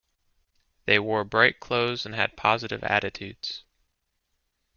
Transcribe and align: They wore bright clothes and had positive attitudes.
They 0.85 0.97
wore 0.97 1.23
bright 1.23 1.59
clothes 1.59 2.07
and 2.07 2.15
had 2.15 2.35
positive 2.35 2.83
attitudes. 2.83 3.63